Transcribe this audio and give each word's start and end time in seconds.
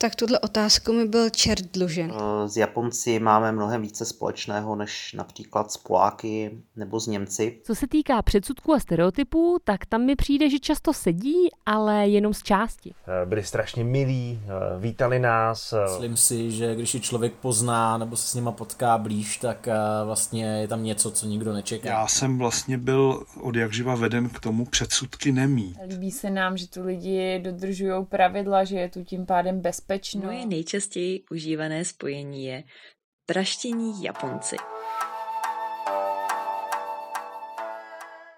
Tak 0.00 0.14
tuhle 0.14 0.38
otázku 0.38 0.92
mi 0.92 1.08
byl 1.08 1.30
čert 1.30 1.64
dlužen. 1.72 2.12
S 2.46 2.56
Japonci 2.56 3.18
máme 3.18 3.52
mnohem 3.52 3.82
více 3.82 4.04
společného 4.04 4.76
než 4.76 5.12
například 5.12 5.72
s 5.72 5.76
Poláky 5.76 6.58
nebo 6.76 7.00
s 7.00 7.06
Němci. 7.06 7.60
Co 7.64 7.74
se 7.74 7.86
týká 7.86 8.22
předsudků 8.22 8.74
a 8.74 8.80
stereotypů, 8.80 9.58
tak 9.64 9.86
tam 9.86 10.02
mi 10.02 10.16
přijde, 10.16 10.50
že 10.50 10.58
často 10.58 10.92
sedí, 10.92 11.48
ale 11.66 12.08
jenom 12.08 12.34
z 12.34 12.42
části. 12.42 12.94
Byli 13.24 13.44
strašně 13.44 13.84
milí, 13.84 14.40
vítali 14.78 15.18
nás. 15.18 15.74
Myslím 15.84 16.16
si, 16.16 16.50
že 16.50 16.74
když 16.74 16.94
je 16.94 17.00
člověk 17.00 17.32
pozná 17.32 17.98
nebo 17.98 18.16
se 18.16 18.26
s 18.26 18.34
nima 18.34 18.52
potká 18.52 18.98
blíž, 18.98 19.36
tak 19.36 19.68
vlastně 20.04 20.44
je 20.44 20.68
tam 20.68 20.82
něco, 20.84 21.10
co 21.10 21.26
nikdo 21.26 21.52
nečeká. 21.52 21.88
Já 21.88 22.06
jsem 22.06 22.38
vlastně 22.38 22.78
byl 22.78 23.24
od 23.40 23.56
jak 23.56 23.72
živa 23.72 23.94
veden 23.94 24.28
k 24.28 24.40
tomu 24.40 24.64
předsudky 24.64 25.32
nemí. 25.32 25.74
Líbí 25.88 26.10
se 26.10 26.30
nám, 26.30 26.56
že 26.56 26.68
tu 26.68 26.84
lidi 26.84 27.40
dodržují 27.44 28.06
pravidla, 28.06 28.64
že 28.64 28.76
je 28.76 28.88
tu 28.88 29.04
tím 29.04 29.26
pádem 29.26 29.60
bezpečný 29.60 29.87
bezpečno. 29.88 30.20
Moje 30.20 30.46
nejčastěji 30.46 31.24
užívané 31.30 31.84
spojení 31.84 32.44
je 32.44 32.64
praštění 33.26 34.04
Japonci. 34.04 34.56